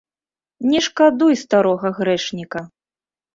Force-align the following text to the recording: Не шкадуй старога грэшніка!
Не 0.69 0.79
шкадуй 0.85 1.33
старога 1.43 1.93
грэшніка! 1.99 2.59